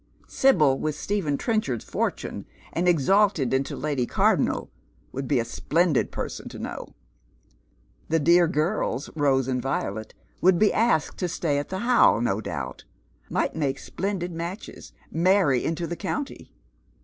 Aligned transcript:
Sibyl 0.27 0.79
with 0.79 0.95
Stephen 0.95 1.37
Trenchard's 1.37 1.85
fortune, 1.85 2.47
and 2.73 2.87
exalt' 2.87 3.37
li 3.37 3.55
into 3.55 3.75
Lady 3.75 4.07
Cardonnel, 4.07 4.71
would 5.11 5.27
be 5.27 5.37
a 5.39 5.45
splendid 5.45 6.11
person 6.11 6.49
to 6.49 6.57
know. 6.57 6.95
Tlie 8.09 8.23
dear 8.23 8.47
girls, 8.47 9.11
Rose 9.15 9.47
and 9.47 9.61
Violet, 9.61 10.15
would 10.41 10.57
be 10.57 10.73
asked 10.73 11.19
to 11.19 11.27
stay 11.27 11.59
at 11.59 11.69
the 11.69 11.81
Ho 11.81 12.17
.v, 12.17 12.25
no 12.25 12.41
doubt; 12.41 12.83
might 13.29 13.55
make 13.55 13.77
splendid 13.77 14.31
matches, 14.31 14.91
marry 15.11 15.63
into 15.63 15.85
the 15.85 15.95
coun'iy. 15.95 16.49